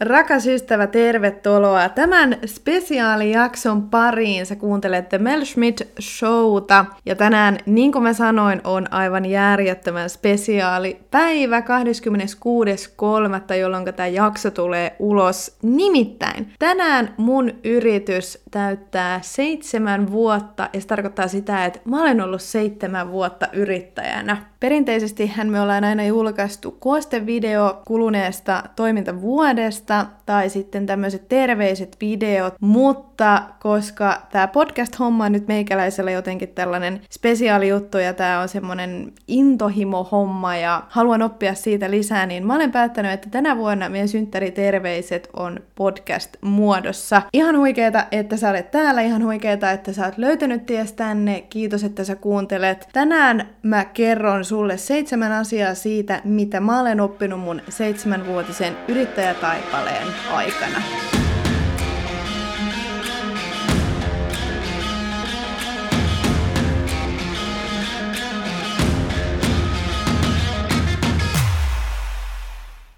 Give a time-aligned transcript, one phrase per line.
[0.00, 4.46] Rakas ystävä, tervetuloa tämän spesiaalijakson pariin.
[4.46, 6.84] Sä kuuntelette Mel Schmidt Showta.
[7.06, 14.50] Ja tänään, niin kuin mä sanoin, on aivan järjettömän spesiaali päivä 26.3., jolloin tämä jakso
[14.50, 15.56] tulee ulos.
[15.62, 22.42] Nimittäin tänään mun yritys täyttää seitsemän vuotta, ja se tarkoittaa sitä, että mä olen ollut
[22.42, 24.49] seitsemän vuotta yrittäjänä.
[24.60, 34.22] Perinteisesti me ollaan aina julkaistu koostevideo kuluneesta toimintavuodesta tai sitten tämmöiset terveiset videot, mutta koska
[34.30, 40.82] tämä podcast-homma on nyt meikäläisellä jotenkin tällainen spesiaali juttu ja tämä on semmonen intohimo-homma ja
[40.88, 47.22] haluan oppia siitä lisää, niin mä olen päättänyt, että tänä vuonna meidän synttäriterveiset on podcast-muodossa.
[47.32, 51.84] Ihan huikeeta, että sä olet täällä, ihan huikeeta, että sä oot löytänyt ties tänne, kiitos,
[51.84, 52.88] että sä kuuntelet.
[52.92, 60.82] Tänään mä kerron sulle seitsemän asiaa siitä, mitä mä olen oppinut mun seitsemänvuotisen yrittäjätaipaleen aikana.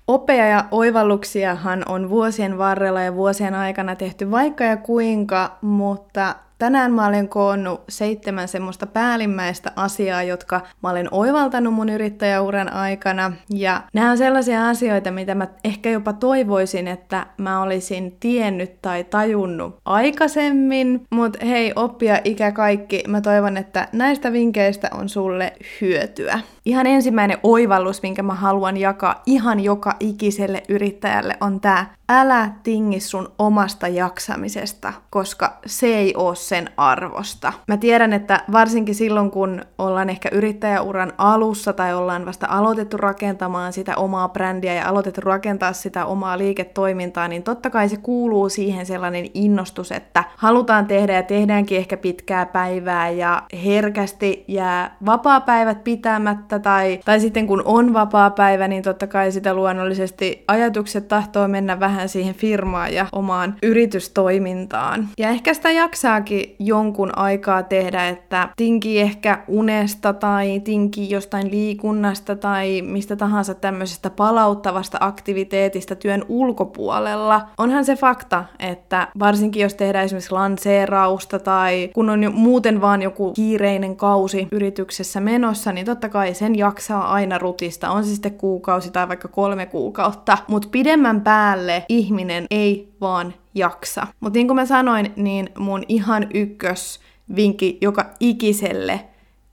[0.06, 6.92] Oppeja ja oivalluksiahan on vuosien varrella ja vuosien aikana tehty vaikka ja kuinka, mutta Tänään
[6.92, 13.32] mä olen koonnut seitsemän semmoista päällimmäistä asiaa, jotka mä olen oivaltanut mun yrittäjäuran aikana.
[13.50, 19.04] Ja nämä on sellaisia asioita, mitä mä ehkä jopa toivoisin, että mä olisin tiennyt tai
[19.04, 21.06] tajunnut aikaisemmin.
[21.10, 23.02] Mutta hei, oppia ikä kaikki.
[23.08, 26.40] Mä toivon, että näistä vinkkeistä on sulle hyötyä.
[26.64, 33.00] Ihan ensimmäinen oivallus, minkä mä haluan jakaa ihan joka ikiselle yrittäjälle, on tää älä tingi
[33.00, 37.52] sun omasta jaksamisesta, koska se ei oo sen arvosta.
[37.68, 43.72] Mä tiedän, että varsinkin silloin, kun ollaan ehkä yrittäjäuran alussa tai ollaan vasta aloitettu rakentamaan
[43.72, 48.86] sitä omaa brändiä ja aloitettu rakentaa sitä omaa liiketoimintaa, niin totta kai se kuuluu siihen
[48.86, 56.58] sellainen innostus, että halutaan tehdä ja tehdäänkin ehkä pitkää päivää ja herkästi jää vapaa-päivät pitämättä
[56.58, 62.01] tai, tai sitten kun on vapaa-päivä, niin totta kai sitä luonnollisesti ajatukset tahtoo mennä vähän
[62.02, 65.08] vähän siihen firmaan ja omaan yritystoimintaan.
[65.18, 72.36] Ja ehkä sitä jaksaakin jonkun aikaa tehdä, että tinki ehkä unesta tai tinki jostain liikunnasta
[72.36, 77.48] tai mistä tahansa tämmöisestä palauttavasta aktiviteetista työn ulkopuolella.
[77.58, 83.02] Onhan se fakta, että varsinkin jos tehdään esimerkiksi lanseerausta tai kun on jo muuten vaan
[83.02, 88.34] joku kiireinen kausi yrityksessä menossa, niin totta kai sen jaksaa aina rutista, on se sitten
[88.34, 90.38] kuukausi tai vaikka kolme kuukautta.
[90.48, 94.06] Mutta pidemmän päälle ihminen ei vaan jaksa.
[94.20, 97.00] Mutta niin kuin mä sanoin, niin mun ihan ykkös
[97.36, 99.00] vinkki joka ikiselle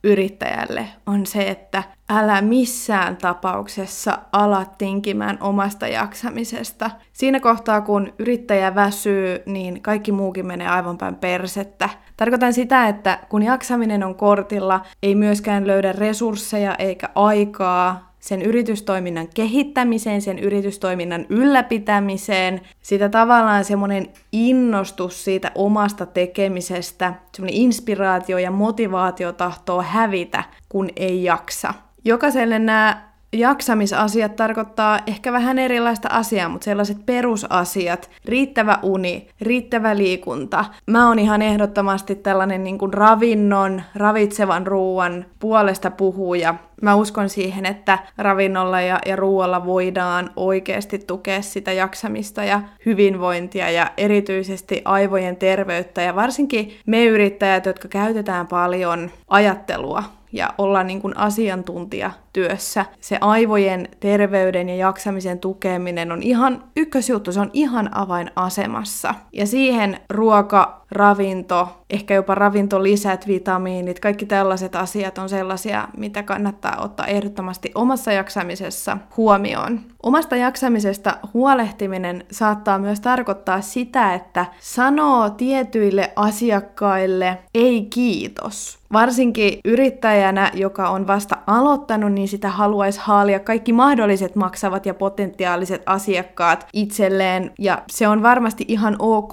[0.03, 6.91] yrittäjälle on se, että älä missään tapauksessa ala tinkimään omasta jaksamisesta.
[7.13, 11.89] Siinä kohtaa, kun yrittäjä väsyy, niin kaikki muukin menee aivan päin persettä.
[12.18, 19.28] Tarkoitan sitä, että kun jaksaminen on kortilla, ei myöskään löydä resursseja eikä aikaa sen yritystoiminnan
[19.34, 29.34] kehittämiseen, sen yritystoiminnan ylläpitämiseen, sitä tavallaan semmoinen innostus siitä omasta tekemisestä, semmoinen inspiraatio ja motivaatio
[29.34, 31.74] tahtoo hävitä, kun ei jaksa.
[32.06, 40.66] Jokaiselle nämä jaksamisasiat tarkoittaa ehkä vähän erilaista asiaa, mutta sellaiset perusasiat, riittävä uni, riittävä liikunta.
[40.88, 46.56] Mä oon ihan ehdottomasti tällainen niin kuin ravinnon, ravitsevan ruoan puolesta puhuja.
[46.81, 53.72] Mä uskon siihen, että ravinnolla ja, ja ruoalla voidaan oikeasti tukea sitä jaksamista ja hyvinvointia
[53.72, 61.01] ja erityisesti aivojen terveyttä ja varsinkin me yrittäjät, jotka käytetään paljon ajattelua ja olla niin
[61.01, 62.85] kuin asiantuntija työssä.
[63.01, 69.16] Se aivojen terveyden ja jaksamisen tukeminen on ihan ykkösjuttu, se on ihan avainasemassa.
[69.34, 76.78] Ja siihen ruoka, ravinto, ehkä jopa ravintolisät, vitamiinit, kaikki tällaiset asiat on sellaisia, mitä kannattaa
[76.81, 79.79] ottaa ehdottomasti omassa jaksamisessa huomioon.
[80.03, 88.80] Omasta jaksamisesta huolehtiminen saattaa myös tarkoittaa sitä, että sanoo tietyille asiakkaille ei kiitos.
[88.94, 93.39] Varsinkin yrittäjänä, joka on vasta aloittanut, niin sitä haluaisi haalia.
[93.39, 99.31] Kaikki mahdolliset maksavat ja potentiaaliset asiakkaat itselleen, ja se on varmasti ihan ok,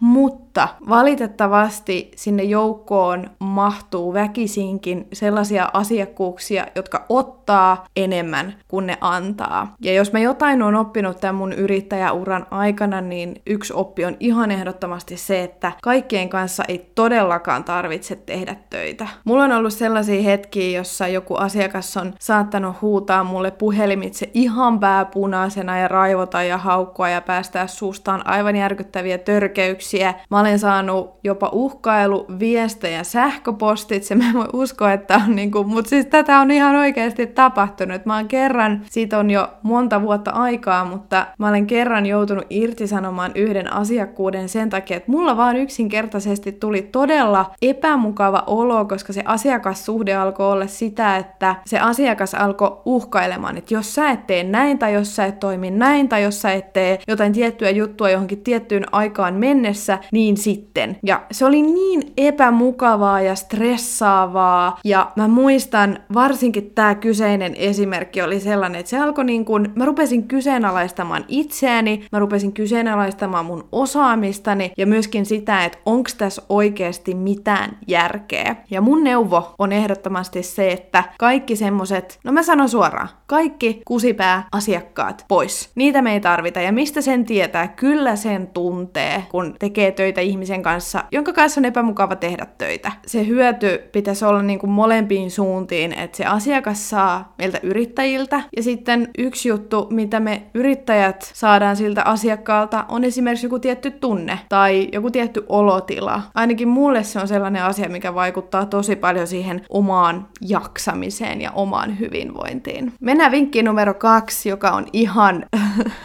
[0.00, 9.74] mutta Mutta valitettavasti sinne joukkoon mahtuu väkisinkin sellaisia asiakkuuksia, jotka ottaa enemmän kuin ne antaa.
[9.80, 14.50] Ja jos mä jotain on oppinut tämän mun yrittäjäuran aikana, niin yksi oppi on ihan
[14.50, 19.08] ehdottomasti se, että kaikkien kanssa ei todellakaan tarvitse tehdä töitä.
[19.24, 25.78] Mulla on ollut sellaisia hetkiä, jossa joku asiakas on saattanut huutaa mulle puhelimitse ihan pääpunaisena
[25.78, 30.14] ja raivota ja haukkua ja päästää suustaan aivan järkyttäviä törkeyksiä.
[30.30, 34.14] Mä olen saanut jopa uhkailu, viestejä, sähköpostitse.
[34.14, 38.06] Mä en voi uskoa, että on niinku, mutta siis tätä on ihan oikeasti tapahtunut.
[38.06, 43.32] Mä oon kerran, siitä on jo monta vuotta aikaa, mutta mä olen kerran joutunut irtisanomaan
[43.34, 50.14] yhden asiakkuuden sen takia, että mulla vaan yksinkertaisesti tuli todella epämukava olo, koska se asiakassuhde
[50.14, 54.94] alkoi olla sitä, että se asiakas alkoi uhkailemaan, että jos sä et tee näin tai
[54.94, 58.84] jos sä et toimi näin tai jos sä et tee jotain tiettyä juttua johonkin tiettyyn
[58.92, 60.96] aikaan mennessä, niin sitten.
[61.02, 68.40] Ja se oli niin epämukavaa ja stressaavaa ja mä muistan varsinkin tämä kyseinen esimerkki oli
[68.40, 74.72] sellainen, että se alkoi niin kuin, mä rupesin kyseenalaistamaan itseäni, mä rupesin kyseenalaistamaan mun osaamistani
[74.76, 78.56] ja myöskin sitä, että onko tässä oikeasti mitään järkeä.
[78.70, 84.48] Ja mun neuvo on ehdottomasti se, että kaikki semmoset, no mä sanon suoraan, kaikki kusipää
[84.52, 85.70] asiakkaat pois.
[85.74, 86.60] Niitä me ei tarvita.
[86.60, 87.68] Ja mistä sen tietää?
[87.68, 92.92] Kyllä sen tuntee, kun tekee töitä ihmisen kanssa, jonka kanssa on epämukava tehdä töitä.
[93.06, 98.42] Se hyöty pitäisi olla niin kuin molempiin suuntiin, että se asiakas saa meiltä yrittäjiltä.
[98.56, 104.38] Ja sitten yksi juttu, mitä me yrittäjät saadaan siltä asiakkaalta, on esimerkiksi joku tietty tunne
[104.48, 106.22] tai joku tietty olotila.
[106.34, 111.98] Ainakin mulle se on sellainen asia, mikä vaikuttaa tosi paljon siihen omaan jaksamiseen ja omaan
[111.98, 112.92] hyvinvointiin.
[113.00, 115.46] Mennään vinkkiin numero kaksi, joka on ihan...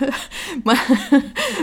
[0.65, 0.77] mä,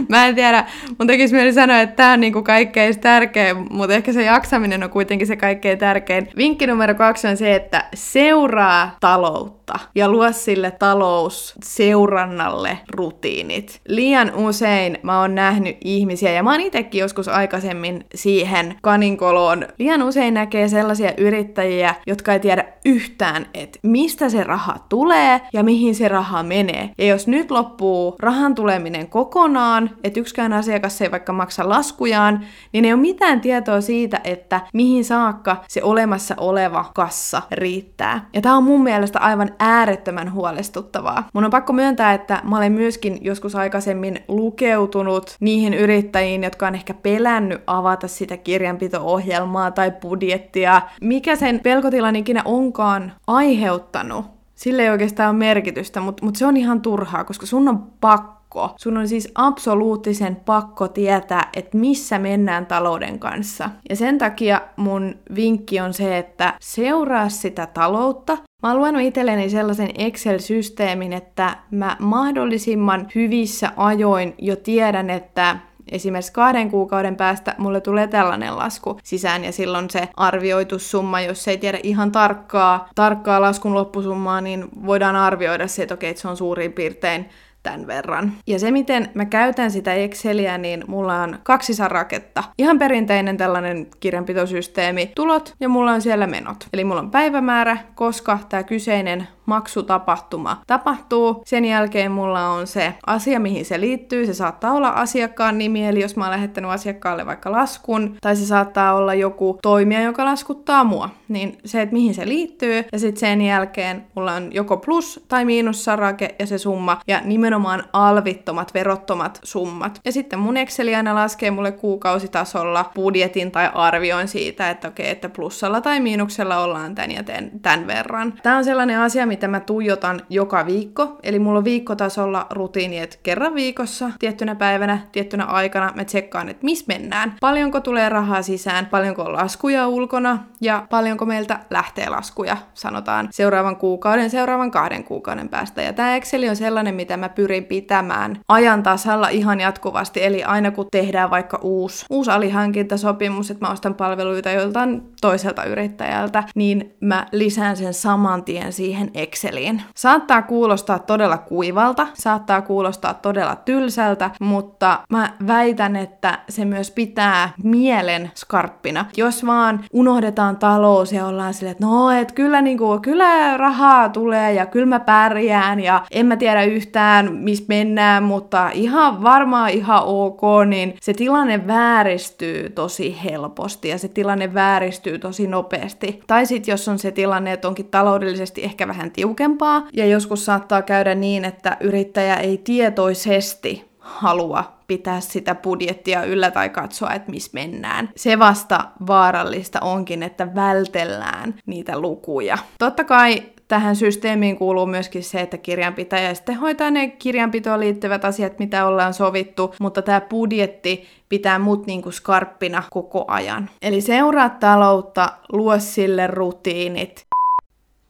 [0.08, 0.66] mä en tiedä,
[0.98, 4.90] mun tekisi mieli sanoa, että tämä on niinku kaikkein tärkein, mutta ehkä se jaksaminen on
[4.90, 6.28] kuitenkin se kaikkein tärkein.
[6.36, 9.55] Vinkki numero kaksi on se, että seuraa taloutta
[9.94, 13.80] ja luo sille talousseurannalle rutiinit.
[13.88, 20.02] Liian usein mä oon nähnyt ihmisiä, ja mä oon itekin joskus aikaisemmin siihen kaninkoloon, liian
[20.02, 25.94] usein näkee sellaisia yrittäjiä, jotka ei tiedä yhtään, että mistä se raha tulee ja mihin
[25.94, 26.90] se raha menee.
[26.98, 32.84] Ja jos nyt loppuu rahan tuleminen kokonaan, että yksikään asiakas ei vaikka maksa laskujaan, niin
[32.84, 38.28] ei ole mitään tietoa siitä, että mihin saakka se olemassa oleva kassa riittää.
[38.32, 41.28] Ja tämä on mun mielestä aivan äärettömän huolestuttavaa.
[41.32, 46.74] Mun on pakko myöntää, että mä olen myöskin joskus aikaisemmin lukeutunut niihin yrittäjiin, jotka on
[46.74, 50.82] ehkä pelännyt avata sitä kirjanpito-ohjelmaa tai budjettia.
[51.00, 54.24] Mikä sen pelkotilan ikinä onkaan aiheuttanut,
[54.54, 58.36] sille ei oikeastaan ole merkitystä, mutta mut se on ihan turhaa, koska sun on pakko
[58.76, 63.70] Sun on siis absoluuttisen pakko tietää, että missä mennään talouden kanssa.
[63.90, 68.38] Ja sen takia mun vinkki on se, että seuraa sitä taloutta.
[68.66, 75.56] Mä oon luonut itselleni sellaisen Excel-systeemin, että mä mahdollisimman hyvissä ajoin jo tiedän, että
[75.92, 81.48] esimerkiksi kahden kuukauden päästä mulle tulee tällainen lasku sisään ja silloin se arvioitu summa, jos
[81.48, 86.28] ei tiedä ihan tarkkaa, tarkkaa laskun loppusummaa, niin voidaan arvioida se, että okei, että se
[86.28, 87.28] on suurin piirtein
[87.66, 88.32] tämän verran.
[88.46, 92.44] Ja se, miten mä käytän sitä Exceliä, niin mulla on kaksi saraketta.
[92.58, 96.68] Ihan perinteinen tällainen kirjanpitosysteemi, tulot ja mulla on siellä menot.
[96.72, 101.42] Eli mulla on päivämäärä, koska tämä kyseinen maksutapahtuma tapahtuu.
[101.46, 104.26] Sen jälkeen mulla on se asia, mihin se liittyy.
[104.26, 108.46] Se saattaa olla asiakkaan nimi, eli jos mä oon lähettänyt asiakkaalle vaikka laskun, tai se
[108.46, 111.08] saattaa olla joku toimija, joka laskuttaa mua.
[111.28, 115.44] Niin se, että mihin se liittyy, ja sitten sen jälkeen mulla on joko plus- tai
[115.44, 120.00] miinussarake ja se summa, ja nimenomaan alvittomat, verottomat summat.
[120.04, 125.28] Ja sitten mun Exceli aina laskee mulle kuukausitasolla budjetin tai arvioin siitä, että okei, että
[125.28, 128.34] plussalla tai miinuksella ollaan tän ja tämän, tämän verran.
[128.42, 131.18] Tämä on sellainen asia, mitä mä tuijotan joka viikko.
[131.22, 136.64] Eli mulla on viikkotasolla rutiini, että kerran viikossa, tiettynä päivänä, tiettynä aikana mä tsekkaan, että
[136.64, 137.34] missä mennään.
[137.40, 143.76] Paljonko tulee rahaa sisään, paljonko on laskuja ulkona ja paljonko meiltä lähtee laskuja, sanotaan seuraavan
[143.76, 145.82] kuukauden, seuraavan kahden kuukauden päästä.
[145.82, 150.24] Ja tämä Excel on sellainen, mitä mä pyrin pitämään ajan tasalla ihan jatkuvasti.
[150.24, 156.44] Eli aina kun tehdään vaikka uusi, uusi alihankintasopimus, että mä ostan palveluita joltain toiselta yrittäjältä,
[156.54, 159.82] niin mä lisään sen saman tien siihen Exceliin.
[159.94, 167.50] Saattaa kuulostaa todella kuivalta, saattaa kuulostaa todella tylsältä, mutta mä väitän, että se myös pitää
[167.62, 169.04] mielen skarppina.
[169.16, 174.52] Jos vaan unohdetaan talous ja ollaan silleen, että no, et kyllä, niinku, kyllä rahaa tulee
[174.52, 180.02] ja kyllä mä pärjään ja en mä tiedä yhtään, missä mennään, mutta ihan varmaan ihan
[180.04, 186.20] ok, niin se tilanne vääristyy tosi helposti ja se tilanne vääristyy tosi nopeasti.
[186.26, 190.82] Tai sitten jos on se tilanne, että onkin taloudellisesti ehkä vähän tiukempaa ja joskus saattaa
[190.82, 197.50] käydä niin, että yrittäjä ei tietoisesti halua pitää sitä budjettia yllä tai katsoa, että missä
[197.54, 198.10] mennään.
[198.16, 202.58] Se vasta vaarallista onkin, että vältellään niitä lukuja.
[202.78, 208.58] Totta kai tähän systeemiin kuuluu myöskin se, että kirjanpitäjä sitten hoitaa ne kirjanpitoon liittyvät asiat,
[208.58, 213.70] mitä ollaan sovittu, mutta tämä budjetti pitää mut niinku skarppina koko ajan.
[213.82, 217.26] Eli seuraa taloutta, luo sille rutiinit,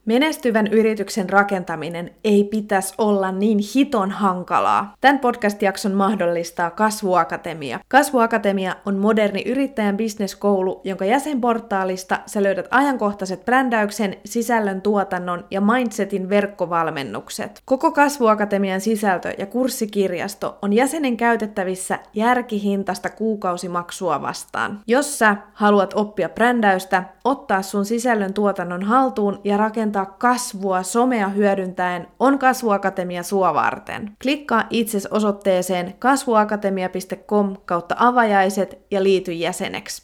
[0.07, 4.95] Menestyvän yrityksen rakentaminen ei pitäisi olla niin hiton hankalaa.
[5.01, 7.81] Tämän podcast-jakson mahdollistaa Kasvuakatemia.
[7.89, 16.29] Kasvuakatemia on moderni yrittäjän bisneskoulu, jonka jäsenportaalista sä löydät ajankohtaiset brändäyksen, sisällön tuotannon ja mindsetin
[16.29, 17.63] verkkovalmennukset.
[17.65, 24.81] Koko Kasvuakatemian sisältö ja kurssikirjasto on jäsenen käytettävissä järkihintasta kuukausimaksua vastaan.
[24.87, 31.29] Jos sä haluat oppia brändäystä, ottaa sun sisällön tuotannon haltuun ja rakentaa rakentaa kasvua somea
[31.29, 34.17] hyödyntäen on Kasvuakatemia sua varten.
[34.23, 40.03] Klikkaa itses osoitteeseen kasvuakatemia.com kautta avajaiset ja liity jäseneksi.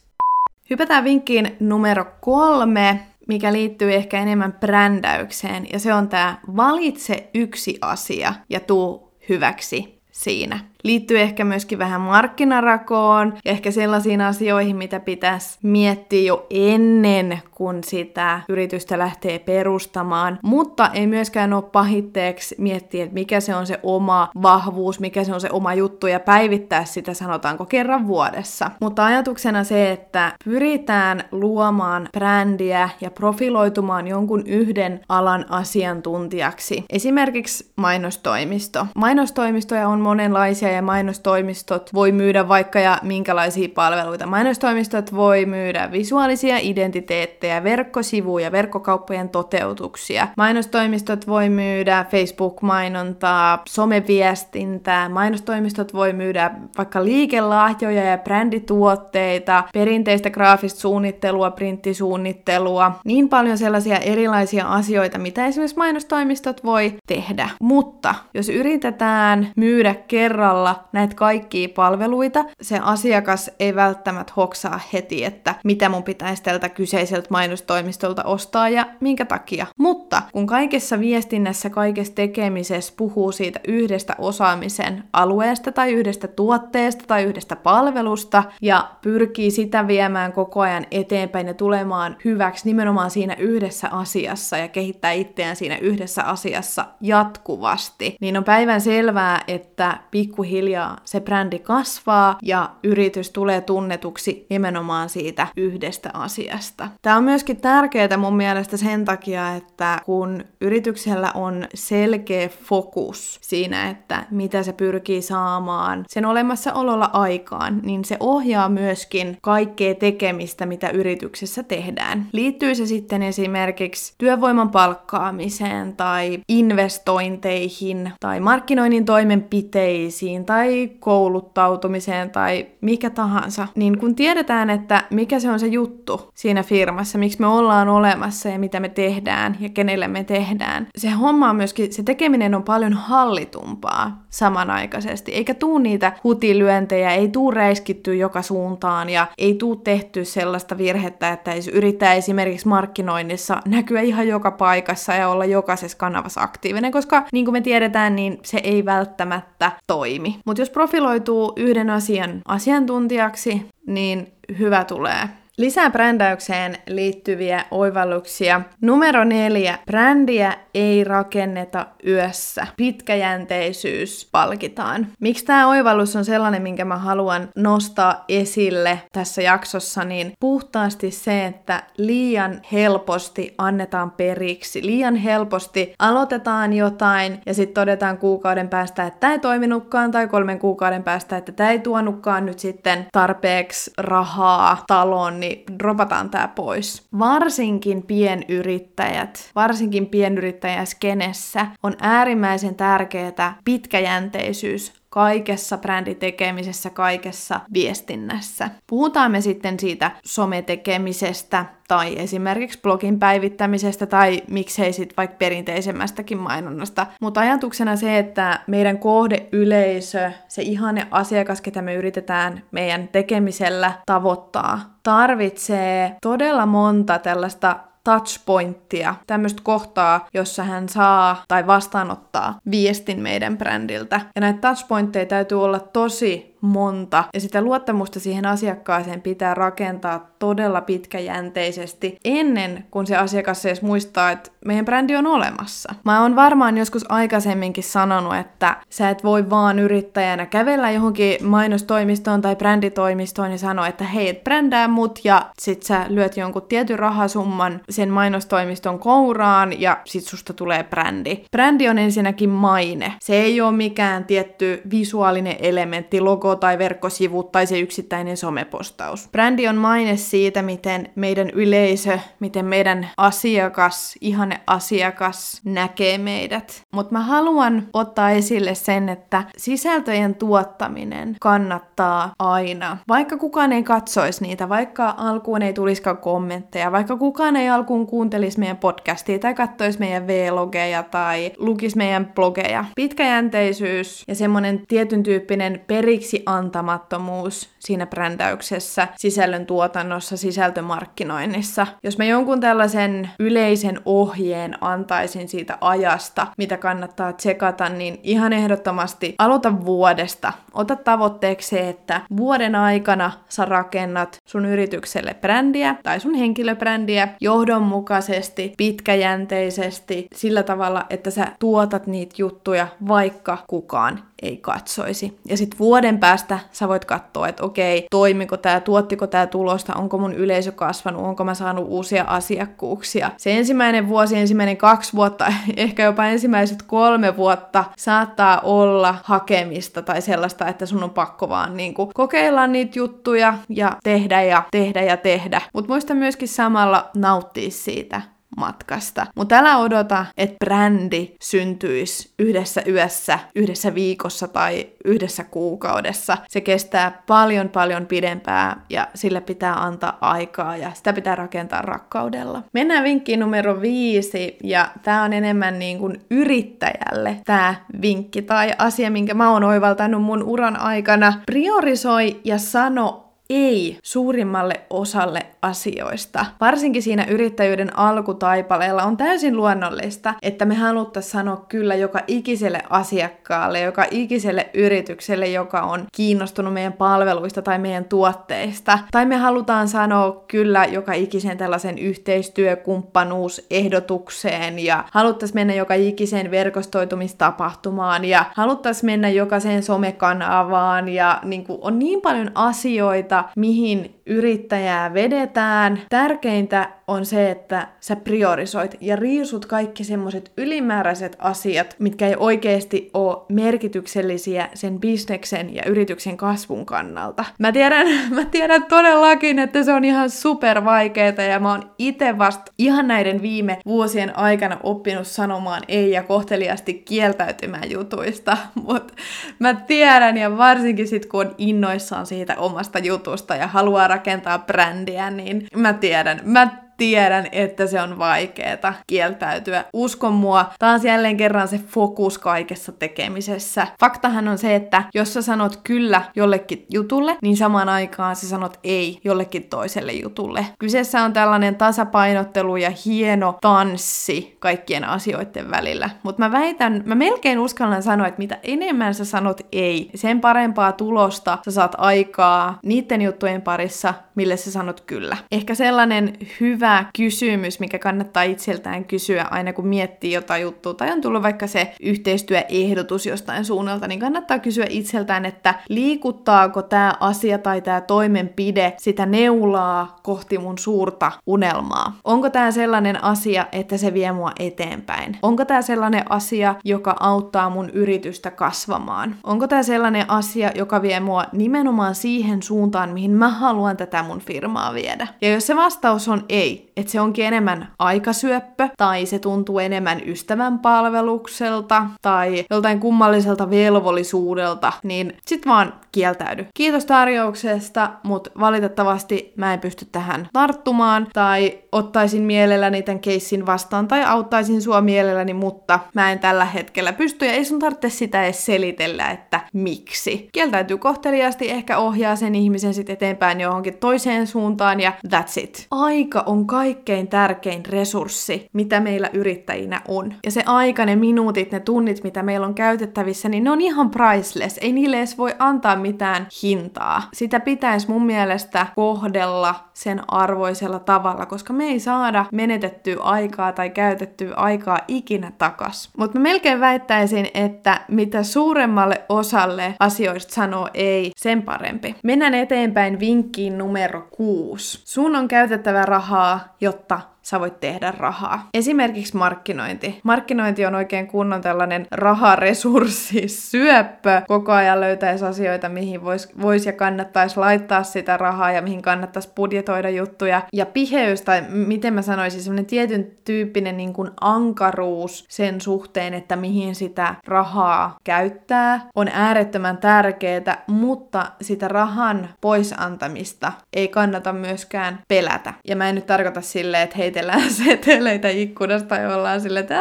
[0.70, 7.78] Hypätään vinkkiin numero kolme, mikä liittyy ehkä enemmän brändäykseen, ja se on tämä valitse yksi
[7.80, 15.58] asia ja tuu hyväksi siinä liittyy ehkä myöskin vähän markkinarakoon ehkä sellaisiin asioihin, mitä pitäisi
[15.62, 23.14] miettiä jo ennen kuin sitä yritystä lähtee perustamaan, mutta ei myöskään ole pahitteeksi miettiä, että
[23.14, 27.14] mikä se on se oma vahvuus, mikä se on se oma juttu ja päivittää sitä
[27.14, 28.70] sanotaanko kerran vuodessa.
[28.80, 36.84] Mutta ajatuksena se, että pyritään luomaan brändiä ja profiloitumaan jonkun yhden alan asiantuntijaksi.
[36.90, 38.86] Esimerkiksi mainostoimisto.
[38.96, 44.26] Mainostoimistoja on monenlaisia ja mainostoimistot voi myydä vaikka ja minkälaisia palveluita.
[44.26, 50.28] Mainostoimistot voi myydä visuaalisia identiteettejä, verkkosivuja, verkkokauppojen toteutuksia.
[50.36, 55.08] Mainostoimistot voi myydä Facebook-mainontaa, someviestintää.
[55.08, 62.92] Mainostoimistot voi myydä vaikka liikelahjoja ja brändituotteita, perinteistä graafista suunnittelua, printtisuunnittelua.
[63.04, 67.50] Niin paljon sellaisia erilaisia asioita, mitä esimerkiksi mainostoimistot voi tehdä.
[67.60, 75.24] Mutta jos yritetään myydä kerralla kerralla näitä kaikkia palveluita, se asiakas ei välttämättä hoksaa heti,
[75.24, 79.66] että mitä mun pitäisi tältä kyseiseltä mainostoimistolta ostaa ja minkä takia.
[79.76, 87.22] Mutta kun kaikessa viestinnässä, kaikessa tekemisessä puhuu siitä yhdestä osaamisen alueesta tai yhdestä tuotteesta tai
[87.22, 93.88] yhdestä palvelusta ja pyrkii sitä viemään koko ajan eteenpäin ja tulemaan hyväksi nimenomaan siinä yhdessä
[93.88, 100.96] asiassa ja kehittää itseään siinä yhdessä asiassa jatkuvasti, niin on päivän selvää, että pikkuhiljaa pikkuhiljaa
[101.04, 106.88] se brändi kasvaa ja yritys tulee tunnetuksi nimenomaan siitä yhdestä asiasta.
[107.02, 113.90] Tämä on myöskin tärkeää mun mielestä sen takia, että kun yrityksellä on selkeä fokus siinä,
[113.90, 120.90] että mitä se pyrkii saamaan sen olemassaololla aikaan, niin se ohjaa myöskin kaikkea tekemistä, mitä
[120.90, 122.26] yrityksessä tehdään.
[122.32, 132.66] Liittyy se sitten esimerkiksi työvoiman palkkaamiseen tai investointeihin tai markkinoinnin toimenpiteisiin harrastuksiin tai kouluttautumiseen tai
[132.80, 137.46] mikä tahansa, niin kun tiedetään, että mikä se on se juttu siinä firmassa, miksi me
[137.46, 142.02] ollaan olemassa ja mitä me tehdään ja kenelle me tehdään, se homma on myöskin, se
[142.02, 149.26] tekeminen on paljon hallitumpaa samanaikaisesti, eikä tuu niitä hutilyöntejä, ei tuu räiskittyä joka suuntaan ja
[149.38, 155.44] ei tuu tehty sellaista virhettä, että yrittää esimerkiksi markkinoinnissa näkyä ihan joka paikassa ja olla
[155.44, 160.38] jokaisessa kanavassa aktiivinen, koska niin kuin me tiedetään, niin se ei välttämättä toimi.
[160.46, 165.41] Mutta jos profiloituu yhden asian asiantuntijaksi, niin hyvä tulee.
[165.62, 168.60] Lisää brändäykseen liittyviä oivalluksia.
[168.80, 169.78] Numero neljä.
[169.86, 172.66] Brändiä ei rakenneta yössä.
[172.76, 175.06] Pitkäjänteisyys palkitaan.
[175.20, 181.46] Miksi tämä oivallus on sellainen, minkä mä haluan nostaa esille tässä jaksossa, niin puhtaasti se,
[181.46, 184.86] että liian helposti annetaan periksi.
[184.86, 190.58] Liian helposti aloitetaan jotain ja sitten todetaan kuukauden päästä, että tämä ei toiminutkaan, tai kolmen
[190.58, 196.48] kuukauden päästä, että tämä ei tuonutkaan nyt sitten tarpeeksi rahaa talon, niin hei, dropataan tää
[196.48, 197.06] pois.
[197.18, 208.70] Varsinkin pienyrittäjät, varsinkin pienyrittäjäskenessä on äärimmäisen tärkeää pitkäjänteisyys, kaikessa bränditekemisessä, kaikessa viestinnässä.
[208.86, 217.06] Puhutaan me sitten siitä sometekemisestä tai esimerkiksi blogin päivittämisestä tai miksei sitten vaikka perinteisemmästäkin mainonnasta.
[217.20, 224.80] Mutta ajatuksena se, että meidän kohdeyleisö, se ihanne asiakas, ketä me yritetään meidän tekemisellä tavoittaa,
[225.02, 234.20] tarvitsee todella monta tällaista touchpointtia, tämmöistä kohtaa, jossa hän saa tai vastaanottaa viestin meidän brändiltä.
[234.34, 237.24] Ja näitä touchpointteja täytyy olla tosi monta.
[237.34, 244.30] Ja sitä luottamusta siihen asiakkaaseen pitää rakentaa todella pitkäjänteisesti ennen kuin se asiakas edes muistaa,
[244.30, 245.94] että meidän brändi on olemassa.
[246.04, 252.42] Mä oon varmaan joskus aikaisemminkin sanonut, että sä et voi vaan yrittäjänä kävellä johonkin mainostoimistoon
[252.42, 256.98] tai bränditoimistoon ja sanoa, että hei, et brändää mut ja sit sä lyöt jonkun tietyn
[256.98, 261.44] rahasumman sen mainostoimiston kouraan ja sit susta tulee brändi.
[261.50, 263.12] Brändi on ensinnäkin maine.
[263.20, 269.28] Se ei ole mikään tietty visuaalinen elementti, logo tai verkkosivu tai se yksittäinen somepostaus.
[269.32, 276.82] Brändi on maine siitä, miten meidän yleisö, miten meidän asiakas, ihanne asiakas näkee meidät.
[276.92, 282.96] Mutta mä haluan ottaa esille sen, että sisältöjen tuottaminen kannattaa aina.
[283.08, 288.58] Vaikka kukaan ei katsoisi niitä, vaikka alkuun ei tulisikaan kommentteja, vaikka kukaan ei alkuun kuuntelisi
[288.58, 292.84] meidän podcastia tai katsoisi meidän vlogeja tai lukisi meidän blogeja.
[292.96, 301.86] Pitkäjänteisyys ja semmoinen tietyn tyyppinen periksi antamattomuus siinä brändäyksessä, sisällön tuotannossa, sisältömarkkinoinnissa.
[302.02, 309.34] Jos mä jonkun tällaisen yleisen ohjeen antaisin siitä ajasta, mitä kannattaa tsekata, niin ihan ehdottomasti
[309.38, 310.52] aloita vuodesta.
[310.74, 318.72] Ota tavoitteeksi se, että vuoden aikana sä rakennat sun yritykselle brändiä tai sun henkilöbrändiä johdonmukaisesti,
[318.76, 325.38] pitkäjänteisesti, sillä tavalla, että sä tuotat niitä juttuja, vaikka kukaan ei katsoisi.
[325.48, 330.18] Ja sitten vuoden päästä sä voit katsoa, että okei, toimiko tämä, tuottiko tämä tulosta, onko
[330.18, 333.30] mun yleisö kasvanut, onko mä saanut uusia asiakkuuksia.
[333.36, 340.22] Se ensimmäinen vuosi, ensimmäinen kaksi vuotta, ehkä jopa ensimmäiset kolme vuotta saattaa olla hakemista tai
[340.22, 345.02] sellaista, että sun on pakko vaan niin kuin kokeilla niitä juttuja ja tehdä ja tehdä
[345.02, 345.60] ja tehdä.
[345.74, 349.26] Mutta muista myöskin samalla nauttia siitä matkasta.
[349.36, 356.38] Mutta älä odota, että brändi syntyisi yhdessä yössä, yhdessä viikossa tai yhdessä kuukaudessa.
[356.48, 362.62] Se kestää paljon paljon pidempää ja sille pitää antaa aikaa ja sitä pitää rakentaa rakkaudella.
[362.72, 369.10] Mennään vinkkiin numero viisi ja tämä on enemmän niin kuin yrittäjälle tämä vinkki tai asia,
[369.10, 371.32] minkä mä oon oivaltanut mun uran aikana.
[371.46, 376.46] Priorisoi ja sano ei suurimmalle osalle asioista.
[376.60, 383.80] Varsinkin siinä yrittäjyyden alkutaipaleella on täysin luonnollista, että me haluttaisiin sanoa kyllä joka ikiselle asiakkaalle,
[383.80, 388.98] joka ikiselle yritykselle, joka on kiinnostunut meidän palveluista tai meidän tuotteista.
[389.10, 398.24] Tai me halutaan sanoa kyllä joka ikisen tällaisen yhteistyökumppanuusehdotukseen ja haluttaisiin mennä joka ikiseen verkostoitumistapahtumaan
[398.24, 406.02] ja haluttaisiin mennä jokaiseen somekanavaan ja niin kuin on niin paljon asioita, mihin yrittäjää vedetään.
[406.08, 413.10] Tärkeintä on se, että sä priorisoit ja riisut kaikki semmoiset ylimääräiset asiat, mitkä ei oikeasti
[413.14, 417.44] ole merkityksellisiä sen bisneksen ja yrityksen kasvun kannalta.
[417.58, 418.06] Mä tiedän,
[418.36, 423.08] mä tiedän todellakin, että se on ihan super vaikeeta ja mä oon itse vasta ihan
[423.08, 428.56] näiden viime vuosien aikana oppinut sanomaan ei ja kohteliasti kieltäytymään jutuista,
[428.86, 429.14] mutta
[429.58, 435.30] mä tiedän ja varsinkin sit kun on innoissaan siitä omasta jutusta ja haluaa rakentaa brändiä,
[435.30, 439.84] niin mä tiedän, mä tiedän, että se on vaikeeta kieltäytyä.
[439.92, 443.86] Usko mua, taas jälleen kerran se fokus kaikessa tekemisessä.
[444.00, 448.78] Faktahan on se, että jos sä sanot kyllä jollekin jutulle, niin samaan aikaan sä sanot
[448.84, 450.66] ei jollekin toiselle jutulle.
[450.78, 456.10] Kyseessä on tällainen tasapainottelu ja hieno tanssi kaikkien asioiden välillä.
[456.22, 460.92] Mutta mä väitän, mä melkein uskallan sanoa, että mitä enemmän sä sanot ei, sen parempaa
[460.92, 465.36] tulosta sä saat aikaa niiden juttujen parissa, mille sä sanot kyllä.
[465.52, 471.20] Ehkä sellainen hyvä kysymys, mikä kannattaa itseltään kysyä aina kun miettii jotain juttua, tai on
[471.20, 477.80] tullut vaikka se yhteistyöehdotus jostain suunnalta, niin kannattaa kysyä itseltään, että liikuttaako tämä asia tai
[477.80, 482.16] tämä toimenpide sitä neulaa kohti mun suurta unelmaa?
[482.24, 485.38] Onko tämä sellainen asia, että se vie mua eteenpäin?
[485.42, 489.36] Onko tämä sellainen asia, joka auttaa mun yritystä kasvamaan?
[489.44, 494.40] Onko tämä sellainen asia, joka vie mua nimenomaan siihen suuntaan, mihin mä haluan tätä mun
[494.40, 495.28] firmaa viedä?
[495.40, 500.20] Ja jos se vastaus on ei, että se onkin enemmän aikasyöppö, tai se tuntuu enemmän
[500.26, 506.66] ystävän palvelukselta, tai joltain kummalliselta velvollisuudelta, niin sit vaan kieltäydy.
[506.74, 514.08] Kiitos tarjouksesta, mutta valitettavasti mä en pysty tähän tarttumaan, tai ottaisin mielelläni tämän keissin vastaan,
[514.08, 518.44] tai auttaisin sua mielelläni, mutta mä en tällä hetkellä pysty, ja ei sun tarvitse sitä
[518.44, 520.48] edes selitellä, että miksi.
[520.52, 525.86] Kieltäytyy kohteliaasti, ehkä ohjaa sen ihmisen sitten eteenpäin johonkin toiseen suuntaan, ja that's it.
[525.90, 530.34] Aika on kaikkein tärkein resurssi, mitä meillä yrittäjinä on.
[530.44, 534.10] Ja se aika, ne minuutit, ne tunnit, mitä meillä on käytettävissä, niin ne on ihan
[534.10, 534.78] priceless.
[534.78, 537.22] Ei niille edes voi antaa mitään hintaa.
[537.32, 543.90] Sitä pitäisi mun mielestä kohdella sen arvoisella tavalla, koska me ei saada menetettyä aikaa tai
[543.90, 546.10] käytettyä aikaa ikinä takas.
[546.16, 552.14] Mutta mä melkein väittäisin, että mitä suuremmalle osalle asioista sanoo ei, sen parempi.
[552.22, 555.02] Mennään eteenpäin vinkkiin numero kuusi.
[555.04, 558.68] Sun on käytettävä rahaa, jotta sä voit tehdä rahaa.
[558.74, 560.20] Esimerkiksi markkinointi.
[560.22, 564.42] Markkinointi on oikein kunnon tällainen raharesurssi, syöppö.
[564.48, 569.50] Koko ajan löytäisi asioita, mihin voisi vois ja kannattaisi laittaa sitä rahaa ja mihin kannattaisi
[569.56, 570.62] budjetoida juttuja.
[570.72, 576.56] Ja piheys, tai miten mä sanoisin, semmoinen tietyn tyyppinen niin kuin ankaruus sen suhteen, että
[576.56, 585.74] mihin sitä rahaa käyttää, on äärettömän tärkeää, mutta sitä rahan poisantamista ei kannata myöskään pelätä.
[585.88, 590.00] Ja mä en nyt tarkoita silleen, että hei, heitellään seteleitä ikkunasta ja ollaan silleen, että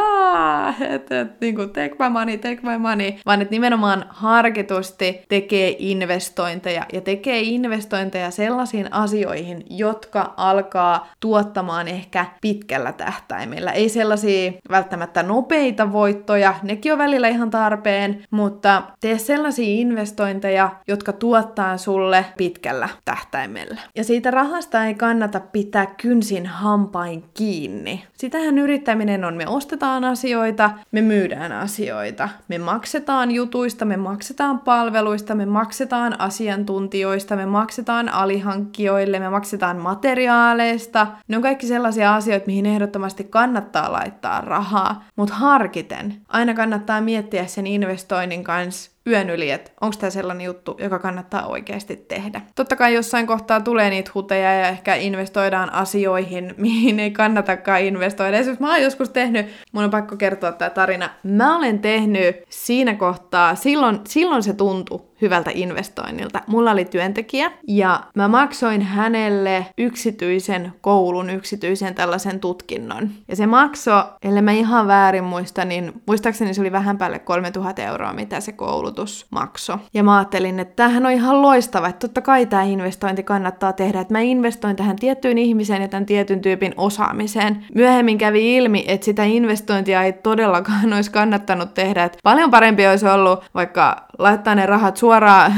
[0.89, 5.75] et, et, niin kuin, take my money, take my money, vaan että nimenomaan harkitusti tekee
[5.79, 13.71] investointeja ja tekee investointeja sellaisiin asioihin, jotka alkaa tuottamaan ehkä pitkällä tähtäimellä.
[13.71, 21.13] Ei sellaisia välttämättä nopeita voittoja, nekin on välillä ihan tarpeen, mutta tee sellaisia investointeja, jotka
[21.13, 23.81] tuottaa sulle pitkällä tähtäimellä.
[23.95, 28.03] Ja siitä rahasta ei kannata pitää kynsin hampain kiinni.
[28.13, 35.35] Sitähän yrittäminen on, me ostetaan asioita, me myydään asioita, me maksetaan jutuista, me maksetaan palveluista,
[35.35, 41.07] me maksetaan asiantuntijoista, me maksetaan alihankkijoille, me maksetaan materiaaleista.
[41.27, 46.15] Ne on kaikki sellaisia asioita, mihin ehdottomasti kannattaa laittaa rahaa, mutta harkiten.
[46.27, 51.47] Aina kannattaa miettiä sen investoinnin kanssa yön yli, että onko tämä sellainen juttu, joka kannattaa
[51.47, 52.41] oikeasti tehdä.
[52.55, 58.37] Totta kai jossain kohtaa tulee niitä huteja ja ehkä investoidaan asioihin, mihin ei kannatakaan investoida.
[58.37, 62.95] Esimerkiksi mä oon joskus tehnyt, mun on pakko kertoa tämä tarina, mä olen tehnyt siinä
[62.95, 66.41] kohtaa, silloin, silloin se tuntui hyvältä investoinnilta.
[66.47, 73.09] Mulla oli työntekijä ja mä maksoin hänelle yksityisen koulun, yksityisen tällaisen tutkinnon.
[73.27, 77.81] Ja se maksoi, ellei mä ihan väärin muista, niin muistaakseni se oli vähän päälle 3000
[77.81, 79.77] euroa, mitä se koulutus maksoi.
[79.93, 84.01] Ja mä ajattelin, että tämähän on ihan loistava, että totta kai tämä investointi kannattaa tehdä,
[84.01, 87.65] että mä investoin tähän tiettyyn ihmiseen ja tämän tietyn tyypin osaamiseen.
[87.75, 93.07] Myöhemmin kävi ilmi, että sitä investointia ei todellakaan olisi kannattanut tehdä, että paljon parempi olisi
[93.07, 95.10] ollut vaikka laittaa ne rahat suoraan,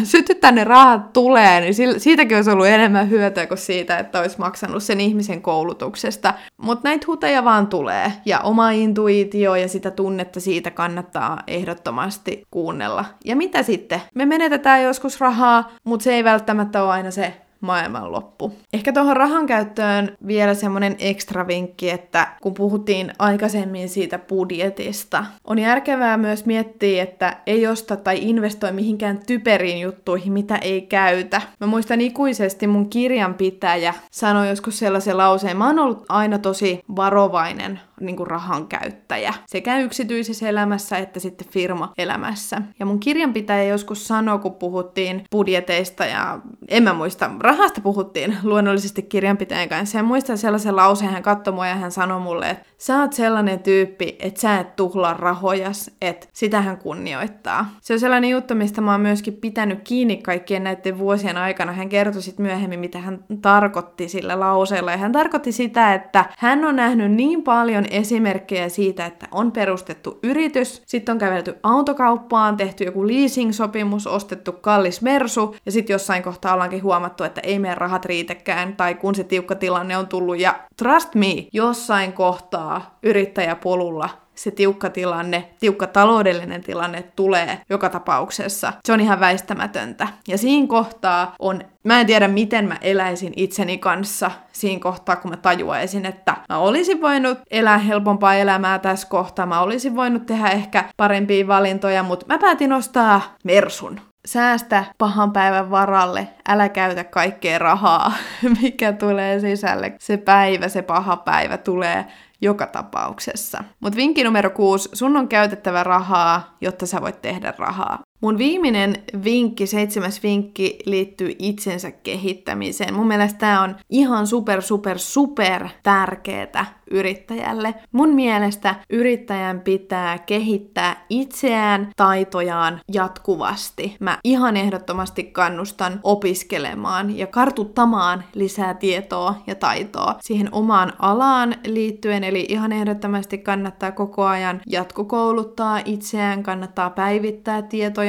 [0.03, 4.83] sytyttää ne rahat tulee, niin siitäkin olisi ollut enemmän hyötyä kuin siitä, että olisi maksanut
[4.83, 6.33] sen ihmisen koulutuksesta.
[6.57, 13.05] Mutta näitä huteja vaan tulee, ja oma intuitio ja sitä tunnetta siitä kannattaa ehdottomasti kuunnella.
[13.25, 14.01] Ja mitä sitten?
[14.15, 18.53] Me menetetään joskus rahaa, mutta se ei välttämättä ole aina se maailmanloppu.
[18.73, 25.59] Ehkä tuohon rahan käyttöön vielä semmoinen ekstra vinkki, että kun puhuttiin aikaisemmin siitä budjetista, on
[25.59, 31.41] järkevää myös miettiä, että ei osta tai investoi mihinkään typeriin juttuihin, mitä ei käytä.
[31.59, 37.79] Mä muistan ikuisesti mun kirjanpitäjä sanoi joskus sellaisen lauseen, mä oon ollut aina tosi varovainen
[37.99, 42.61] niin kuin rahan käyttäjä sekä yksityisessä elämässä että sitten firma-elämässä.
[42.79, 49.01] Ja mun kirjanpitäjä joskus sanoi, kun puhuttiin budjeteista ja en mä muista, rahasta puhuttiin luonnollisesti
[49.01, 49.97] kirjanpitäjän kanssa.
[49.97, 53.59] Ja muistan sellaisen lauseen, hän katsoi mua ja hän sanoi mulle, että sä oot sellainen
[53.59, 57.65] tyyppi, että sä et tuhlaa rahojas, että sitä hän kunnioittaa.
[57.81, 61.71] Se on sellainen juttu, mistä mä oon myöskin pitänyt kiinni kaikkien näiden vuosien aikana.
[61.71, 64.91] Hän kertoi sitten myöhemmin, mitä hän tarkoitti sillä lauseella.
[64.91, 70.19] Ja hän tarkoitti sitä, että hän on nähnyt niin paljon esimerkkejä siitä, että on perustettu
[70.23, 76.53] yritys, sitten on kävelty autokauppaan, tehty joku leasing-sopimus, ostettu kallis mersu, ja sitten jossain kohtaa
[76.53, 80.59] ollaankin huomattu, että ei meidän rahat riitäkään, tai kun se tiukka tilanne on tullut, ja
[80.77, 82.72] trust me, jossain kohtaa
[83.03, 88.73] yrittäjäpolulla se tiukka tilanne, tiukka taloudellinen tilanne tulee joka tapauksessa.
[88.85, 90.07] Se on ihan väistämätöntä.
[90.27, 95.31] Ja siinä kohtaa on, mä en tiedä miten mä eläisin itseni kanssa siinä kohtaa, kun
[95.31, 100.47] mä tajuaisin, että mä olisin voinut elää helpompaa elämää tässä kohtaa, mä olisin voinut tehdä
[100.49, 104.01] ehkä parempia valintoja, mutta mä päätin ostaa Mersun.
[104.25, 108.13] säästä pahan päivän varalle, älä käytä kaikkea rahaa,
[108.61, 109.93] mikä tulee sisälle.
[109.99, 112.05] Se päivä, se paha päivä tulee
[112.43, 113.63] joka tapauksessa.
[113.79, 117.99] Mutta vinkki numero kuusi, sun on käytettävä rahaa, jotta sä voit tehdä rahaa.
[118.23, 122.93] Mun viimeinen vinkki, seitsemäs vinkki, liittyy itsensä kehittämiseen.
[122.93, 127.73] Mun mielestä tämä on ihan super, super, super tärkeetä yrittäjälle.
[127.91, 133.97] Mun mielestä yrittäjän pitää kehittää itseään, taitojaan jatkuvasti.
[133.99, 142.23] Mä ihan ehdottomasti kannustan opiskelemaan ja kartuttamaan lisää tietoa ja taitoa siihen omaan alaan liittyen,
[142.23, 147.61] eli ihan ehdottomasti kannattaa koko ajan jatkokouluttaa itseään, kannattaa päivittää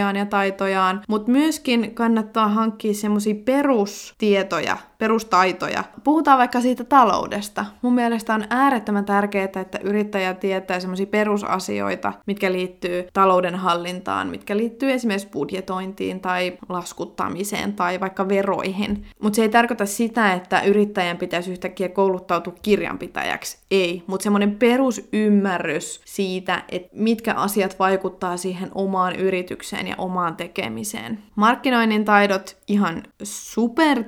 [0.05, 5.85] tietojaan ja taitojaan, mutta myöskin kannattaa hankkia semmoisia perustietoja perustaitoja.
[6.05, 7.65] Puhutaan vaikka siitä taloudesta.
[7.83, 14.57] Mun mielestä on äärettömän tärkeää, että yrittäjä tietää semmoisia perusasioita, mitkä liittyy talouden hallintaan, mitkä
[14.57, 19.07] liittyy esimerkiksi budjetointiin tai laskuttamiseen tai vaikka veroihin.
[19.23, 23.59] Mutta se ei tarkoita sitä, että yrittäjän pitäisi yhtäkkiä kouluttautua kirjanpitäjäksi.
[23.71, 31.19] Ei, mutta semmoinen perusymmärrys siitä, että mitkä asiat vaikuttaa siihen omaan yritykseen ja omaan tekemiseen.
[31.35, 34.03] Markkinoinnin taidot ihan super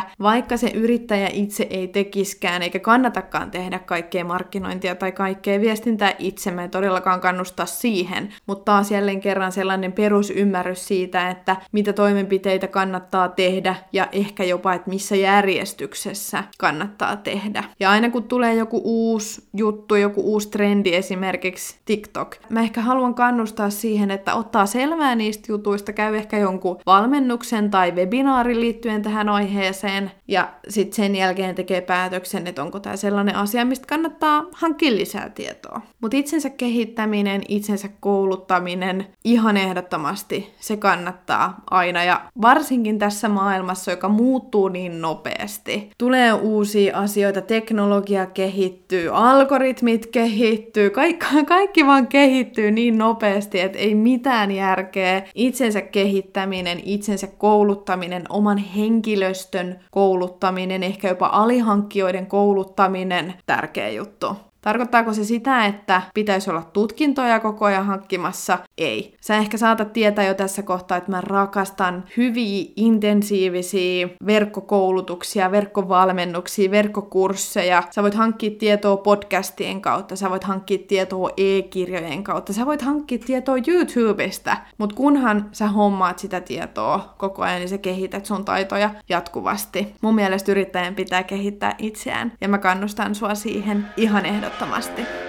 [0.00, 6.14] tärkeitä, vaikka se yrittäjä itse ei tekiskään eikä kannatakaan tehdä kaikkea markkinointia tai kaikkea viestintää
[6.18, 11.92] itse, mä ei todellakaan kannustaa siihen, mutta taas jälleen kerran sellainen perusymmärrys siitä, että mitä
[11.92, 17.64] toimenpiteitä kannattaa tehdä ja ehkä jopa, että missä järjestyksessä kannattaa tehdä.
[17.80, 23.14] Ja aina kun tulee joku uusi juttu, joku uusi trendi, esimerkiksi TikTok, mä ehkä haluan
[23.14, 29.28] kannustaa siihen, että ottaa selvää niistä jutuista, käy ehkä jonkun valmennuksen tai webinaarin liittyen tähän
[29.28, 34.44] aiheeseen, eteen ja sitten sen jälkeen tekee päätöksen, että onko tämä sellainen asia, mistä kannattaa
[34.52, 35.80] hankkia lisää tietoa.
[36.00, 44.08] Mutta itsensä kehittäminen, itsensä kouluttaminen, ihan ehdottomasti se kannattaa aina ja varsinkin tässä maailmassa, joka
[44.08, 45.90] muuttuu niin nopeasti.
[45.98, 53.94] Tulee uusia asioita, teknologia kehittyy, algoritmit kehittyy, kaikki, kaikki vaan kehittyy niin nopeasti, että ei
[53.94, 55.22] mitään järkeä.
[55.34, 64.36] Itsensä kehittäminen, itsensä kouluttaminen, oman henkilöstön kouluttaminen, ehkä jopa alihankkijoiden kouluttaminen, tärkeä juttu.
[64.66, 68.58] Tarkoittaako se sitä, että pitäisi olla tutkintoja koko ajan hankkimassa?
[68.78, 69.14] Ei.
[69.20, 77.82] Sä ehkä saatat tietää jo tässä kohtaa, että mä rakastan hyviä, intensiivisiä verkkokoulutuksia, verkkovalmennuksia, verkkokursseja.
[77.90, 83.18] Sä voit hankkia tietoa podcastien kautta, sä voit hankkia tietoa e-kirjojen kautta, sä voit hankkia
[83.26, 88.90] tietoa YouTubesta, mutta kunhan sä hommaat sitä tietoa koko ajan, niin sä kehität sun taitoja
[89.08, 89.94] jatkuvasti.
[90.00, 95.25] Mun mielestä yrittäjän pitää kehittää itseään, ja mä kannustan sua siihen ihan ehdottomasti ehdottomasti.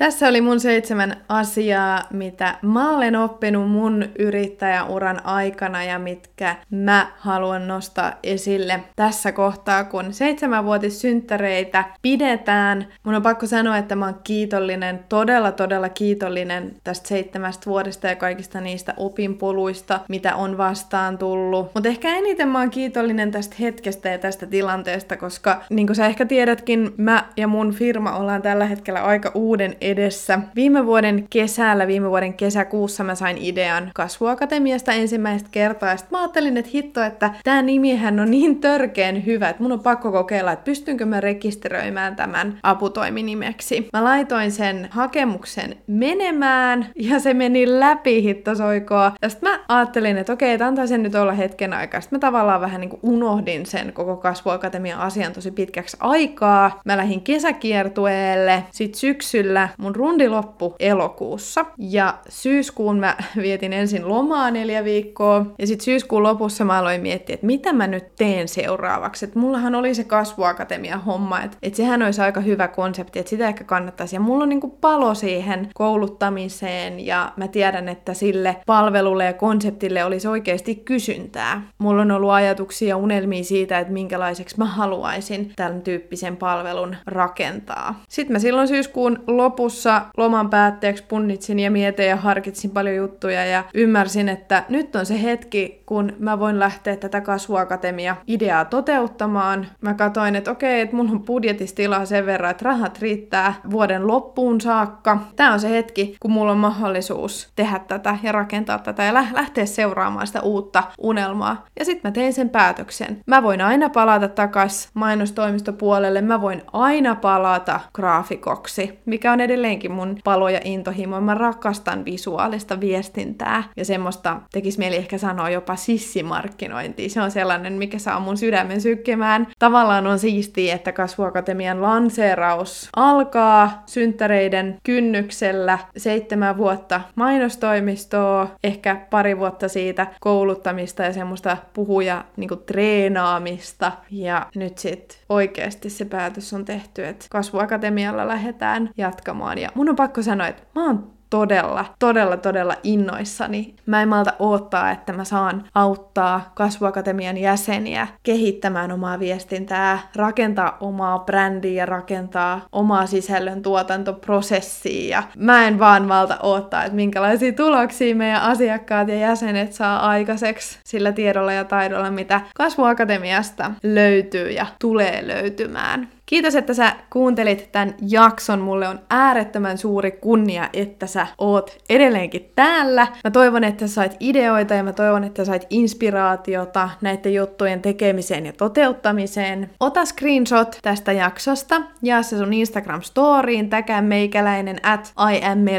[0.00, 7.06] Tässä oli mun seitsemän asiaa, mitä mä olen oppinut mun yrittäjäuran aikana ja mitkä mä
[7.18, 12.86] haluan nostaa esille tässä kohtaa, kun seitsemänvuotissynttäreitä pidetään.
[13.02, 18.16] Mun on pakko sanoa, että mä oon kiitollinen, todella todella kiitollinen tästä seitsemästä vuodesta ja
[18.16, 21.70] kaikista niistä opinpoluista, mitä on vastaan tullut.
[21.74, 26.06] Mutta ehkä eniten mä oon kiitollinen tästä hetkestä ja tästä tilanteesta, koska niin kuin sä
[26.06, 30.38] ehkä tiedätkin, mä ja mun firma ollaan tällä hetkellä aika uuden edessä.
[30.54, 36.56] Viime vuoden kesällä, viime vuoden kesäkuussa mä sain idean kasvuakatemiasta ensimmäistä kertaa, ja mä ajattelin,
[36.56, 40.64] että hitto, että tämä nimihän on niin törkeen hyvä, että mun on pakko kokeilla, että
[40.64, 43.88] pystynkö mä rekisteröimään tämän aputoiminimeksi.
[43.92, 49.12] Mä laitoin sen hakemuksen menemään, ja se meni läpi hittosoikoa.
[49.22, 52.00] Ja sitten mä ajattelin, että okei, että antaa sen nyt olla hetken aikaa.
[52.00, 56.80] Sitten mä tavallaan vähän niin kuin unohdin sen koko kasvuakatemian asian tosi pitkäksi aikaa.
[56.84, 61.66] Mä lähdin kesäkiertueelle, sit syksyllä mun rundi loppu elokuussa.
[61.78, 65.46] Ja syyskuun mä vietin ensin lomaa neljä viikkoa.
[65.58, 69.24] Ja sitten syyskuun lopussa mä aloin miettiä, että mitä mä nyt teen seuraavaksi.
[69.24, 73.48] Että mullahan oli se kasvuakatemia homma, että et sehän olisi aika hyvä konsepti, että sitä
[73.48, 74.16] ehkä kannattaisi.
[74.16, 80.04] Ja mulla on niinku palo siihen kouluttamiseen ja mä tiedän, että sille palvelulle ja konseptille
[80.04, 81.62] olisi oikeasti kysyntää.
[81.78, 88.02] Mulla on ollut ajatuksia ja unelmia siitä, että minkälaiseksi mä haluaisin tämän tyyppisen palvelun rakentaa.
[88.08, 93.46] Sitten mä silloin syyskuun lopussa lopussa loman päätteeksi punnitsin ja mietin ja harkitsin paljon juttuja
[93.46, 99.66] ja ymmärsin, että nyt on se hetki, kun mä voin lähteä tätä kasvuakatemia-ideaa toteuttamaan.
[99.80, 104.06] Mä katsoin, että okei, että mulla on budjetissa tilaa sen verran, että rahat riittää vuoden
[104.06, 105.18] loppuun saakka.
[105.36, 109.66] Tää on se hetki, kun mulla on mahdollisuus tehdä tätä ja rakentaa tätä ja lähteä
[109.66, 111.66] seuraamaan sitä uutta unelmaa.
[111.78, 113.20] Ja sitten mä tein sen päätöksen.
[113.26, 120.16] Mä voin aina palata takas mainostoimistopuolelle, mä voin aina palata graafikoksi, mikä on edelleenkin mun
[120.24, 121.20] palo ja intohimo.
[121.20, 127.08] Mä rakastan visuaalista viestintää ja semmoista tekis mieli ehkä sanoa jopa sissimarkkinointia.
[127.08, 129.46] Se on sellainen, mikä saa mun sydämen sykkemään.
[129.58, 139.68] Tavallaan on siistiä, että Kasvuakatemian lanseeraus alkaa synttäreiden kynnyksellä seitsemän vuotta mainostoimistoa, ehkä pari vuotta
[139.68, 143.92] siitä kouluttamista ja semmoista puhuja niin treenaamista.
[144.10, 149.58] Ja nyt sitten oikeasti se päätös on tehty, että Kasvuakatemialla lähdetään jatkamaan.
[149.58, 153.74] Ja mun on pakko sanoa, että mä oon todella, todella, todella innoissani.
[153.86, 161.18] Mä en malta odottaa, että mä saan auttaa Kasvuakatemian jäseniä kehittämään omaa viestintää, rakentaa omaa
[161.18, 165.22] brändiä rakentaa omaa sisällön tuotantoprosessia.
[165.36, 171.12] Mä en vaan malta odottaa, että minkälaisia tuloksia meidän asiakkaat ja jäsenet saa aikaiseksi sillä
[171.12, 176.08] tiedolla ja taidolla, mitä Kasvuakatemiasta löytyy ja tulee löytymään.
[176.30, 178.60] Kiitos, että sä kuuntelit tämän jakson.
[178.60, 183.06] Mulle on äärettömän suuri kunnia, että sä oot edelleenkin täällä.
[183.24, 187.82] Mä toivon, että sä sait ideoita ja mä toivon, että sä sait inspiraatiota näiden juttujen
[187.82, 189.70] tekemiseen ja toteuttamiseen.
[189.80, 195.12] Ota screenshot tästä jaksosta, ja se sun Instagram-storiin, täkää meikäläinen at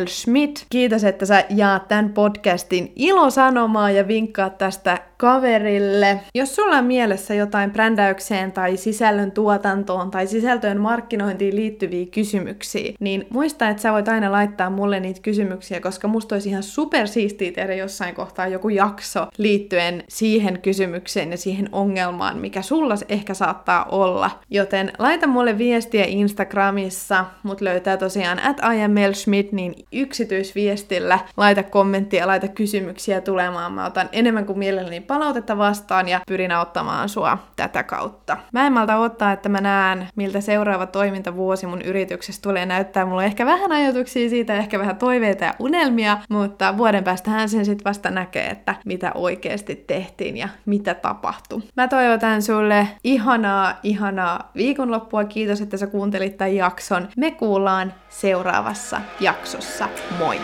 [0.08, 0.66] Schmidt.
[0.70, 6.20] Kiitos, että sä jaat tämän podcastin ilosanomaa ja vinkkaat tästä kaverille.
[6.36, 13.28] Jos sulla on mielessä jotain brändäykseen tai sisällön tuotantoon tai sisältöön markkinointiin liittyviä kysymyksiä, niin
[13.30, 17.52] muista, että sä voit aina laittaa mulle niitä kysymyksiä, koska musta olisi ihan super siistiä
[17.52, 23.86] tehdä jossain kohtaa joku jakso liittyen siihen kysymykseen ja siihen ongelmaan, mikä sulla ehkä saattaa
[23.86, 24.32] olla.
[24.50, 28.58] Joten laita mulle viestiä Instagramissa, mut löytää tosiaan at
[29.14, 33.74] Schmidt, niin yksityisviestillä laita kommenttia, laita kysymyksiä tulemaan.
[33.74, 38.38] Mä otan enemmän kuin mielelläni palautetta vastaan ja pyrin auttamaan sua tätä kautta.
[38.54, 43.06] Mä en malta ottaa, että mä näen, miltä seuraava toimintavuosi mun yrityksessä tulee näyttää.
[43.06, 47.66] Mulla on ehkä vähän ajatuksia siitä, ehkä vähän toiveita ja unelmia, mutta vuoden päästähän sen
[47.66, 51.62] sitten vasta näkee, että mitä oikeasti tehtiin ja mitä tapahtui.
[51.76, 55.24] Mä toivotan sulle ihanaa, ihanaa viikonloppua.
[55.24, 57.08] Kiitos, että sä kuuntelit tämän jakson.
[57.18, 59.90] Me kuullaan seuraavassa jaksossa.
[60.20, 60.38] Moi!